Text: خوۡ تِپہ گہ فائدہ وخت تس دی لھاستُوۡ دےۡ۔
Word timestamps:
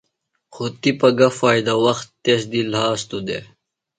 خوۡ 0.53 0.69
تِپہ 0.81 1.09
گہ 1.17 1.29
فائدہ 1.39 1.73
وخت 1.85 2.07
تس 2.23 2.41
دی 2.51 2.61
لھاستُوۡ 2.71 3.23
دےۡ۔ 3.27 3.43